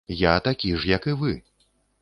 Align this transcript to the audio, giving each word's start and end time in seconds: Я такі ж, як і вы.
Я 0.21 0.39
такі 0.47 0.71
ж, 0.79 0.89
як 0.95 1.07
і 1.13 1.15
вы. 1.21 1.37